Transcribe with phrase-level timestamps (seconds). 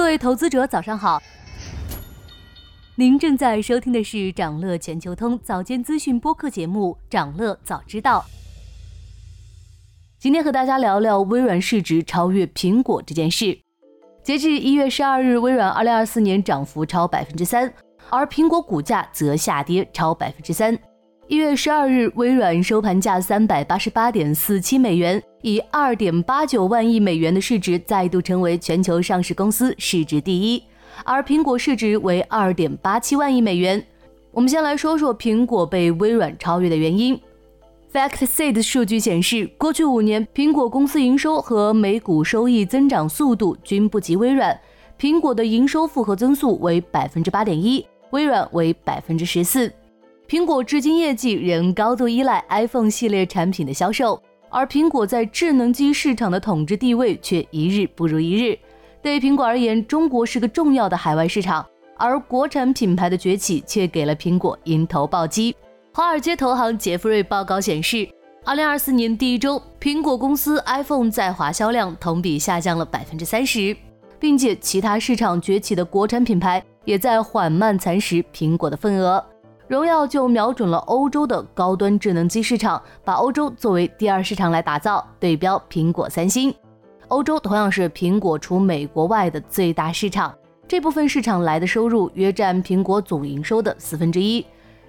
[0.00, 1.22] 各位投资者，早上好。
[2.94, 8.24] 您正在收听的是长乐全球通早间资讯播客节目《长乐早知道》。
[10.18, 13.60] 今天和大家聊聊微软市值超越苹果这件事。
[14.24, 17.70] 截至一月十二日，微软二零二四年涨幅超百分之三，
[18.08, 20.76] 而苹果股价则下跌超百分之三。
[21.30, 30.60] 一月十二日，微软收盘价三百八十八点四七美元，以二点八九万亿美元的市值再度成为全球上市公司市值第一，
[31.04, 33.80] 而苹果市值为二点八七万亿美元。
[34.32, 37.16] 我们先来说说苹果被微软超越的原因。
[37.92, 44.60] FactSet 数据显示，过去五年，苹果公司营收和每股收益增长速度均不及微软。
[44.98, 49.72] 苹果的营收复合增速为百分之八点一，微软为百分之十四。
[50.30, 58.56] 苹果至今业绩仍高度依赖 iPhone 系列产品的销售，而苹果在智能机市场的统治地位却一日不如一日。
[59.02, 65.52] 对苹果而言，中国是个重要的海外市场，而国产品牌的崛起却给了苹果迎头暴击。
[65.92, 68.08] 华尔街投行杰弗瑞报告显示，
[68.44, 73.76] 二零二四年第一周，苹果公司 iPhone 在华销量同比下降了百分之三十，
[74.20, 79.20] 并且其他市场崛起的国产品牌也在缓慢蚕食苹果的份额。
[79.70, 86.52] 荣耀就瞄准了欧洲的高端智能机市场，把欧洲作为第二市场来打造，对标苹果、三星。
[87.06, 90.34] 欧洲同样是苹果除美国外的最大市场，
[90.66, 94.44] 这部分市场来的收入约占苹果总营收的四分之一。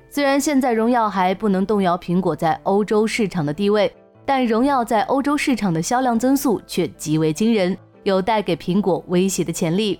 [0.10, 3.96] 虽然现在荣耀还不能动摇苹果在欧洲市场的地位，
[4.26, 10.00] 但荣耀在欧洲市场的销量增速却极为惊人，有带给苹果威胁的潜力。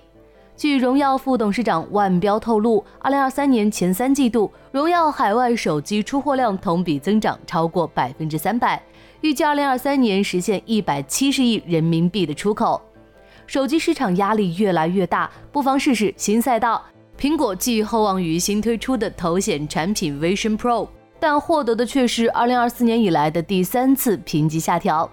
[0.62, 8.80] 据荣耀副董事长万彪透露，二零二三年前三季度，荣耀海外手机出货量同比增长超过百分之三百，
[9.22, 12.80] 预计二零二三年实现一百七十亿人民币的出口。
[13.44, 16.80] 手机市场压力越来越大，不妨试试新赛道。
[17.18, 20.86] 苹果寄厚望于新推出的头显产品 Vision Pro，
[21.18, 25.10] 但获得的却是二零二四年以来的第三次评级下调。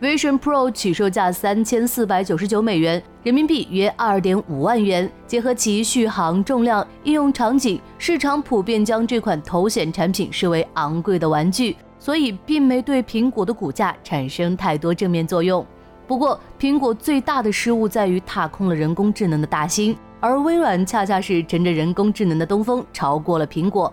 [0.00, 5.10] Vision Pro 起售价三千四百九十九美元，人民币约二点五万元。
[5.26, 15.64] 结合其续航、重量、应用场景，市场普遍将这款头显产品视为昂贵的玩具，所以并没对苹果的股价产生太多正面作用。
[16.06, 23.92] 不过，苹果最大的失误在于踏空了人工智能的大兴，而微软恰恰是乘着人工智能的东风，超过了苹果。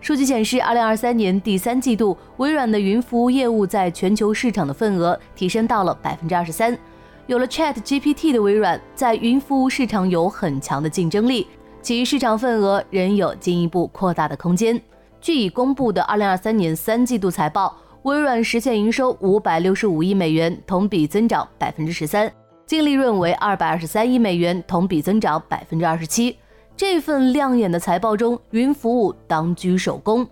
[0.00, 6.76] 数据显示，二零二三年第三季度，微软的云服务业务在全球市场的份额提升到了百分之二十三。
[7.26, 11.46] 有了 Chat GPT 的微软，在云服务市场有很强的竞争力，
[11.82, 14.80] 其市场份额仍有进一步扩大的空间。
[15.20, 22.32] 据已公布的二零二三年三季度财报，微软实现营收五百六十五亿美元，同比增长百分之十三，
[22.64, 26.34] 净利润为二百二十三亿美元，同比增长百分之二十七。
[26.80, 30.26] 这份亮眼的财报中，云服务当居首功。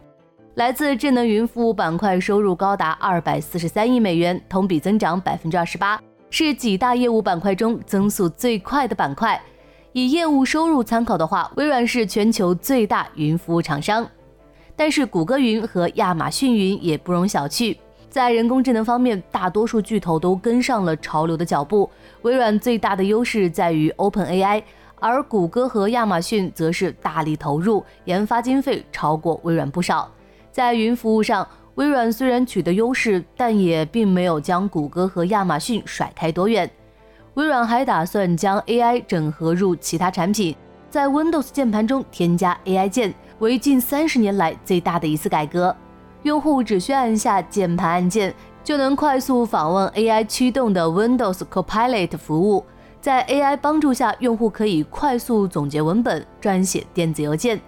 [0.55, 6.01] 来自智能云服务板块收入高达二百四十三亿美元，同比增长百分之二十八，
[6.31, 9.39] 是几大业务板块中增速最快的板块。
[9.93, 14.09] 以业务收入参考的话，微软是全球最大云服务厂商。
[14.75, 17.77] 但是，谷歌云和亚马逊云也不容小觑。
[18.09, 21.91] 在人工智能方面，大多数巨头都跟上了潮流的脚步。
[22.23, 24.63] 微软最大的优势在于 OpenAI。
[25.01, 30.11] 而谷歌和亚马逊则是大力投入研发，经费超过微软不少。
[30.51, 36.69] 在云服务上，微软虽然取得优势，但也并没有将谷歌和亚马逊甩开多远。
[37.35, 40.57] 微软还打算将 AI 整合入其他产品，
[40.91, 45.75] 在 Windows 键盘中添加 AI 键，为近三十年来最大的一次改革。
[46.25, 48.35] 用户只需按下键盘按键，
[48.65, 52.65] 就能快速访问 AI 驱动的 Windows Copilot 服务。
[53.09, 57.59] 在 AI 帮助下，用户可以快速总结文本、撰写电子邮件。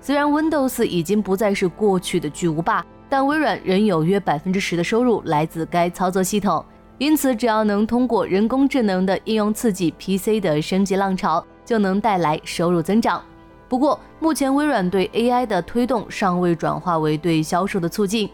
[0.00, 6.64] 虽然 Windows 已经不再是过去的巨无霸，但微软仍有约百分之十的收入来自该操作系统。
[6.96, 13.22] 因此，只要能通过人工智能的应用刺激 PC 的升级浪潮，就能带来收入增长。
[13.68, 18.30] 不过，目前微软对 AI 的推动尚未转化为对销售的促进，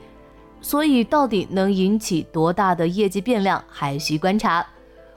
[0.61, 4.65] 所以到底能引起多大的业绩变量，还需观察。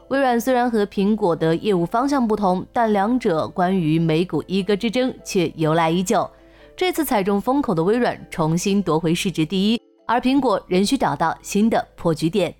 [0.09, 6.29] 微软虽然和苹果的业务方向不同，但两者关于美股一哥之争却由来已久。
[6.75, 12.53] 这次踩中风口的微软重新夺回市值第一，而苹果仍需找到新的破局点。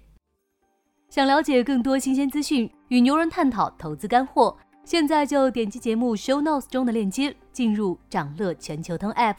[1.10, 9.38] 想了解更多新鲜资讯，与牛人探讨投资干货，现在就点击节目 show notes 中的链接，进入掌乐全球通 app。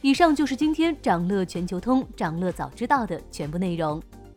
[0.00, 4.02] 以上就是今天掌乐全球通掌乐早知道的全部内容。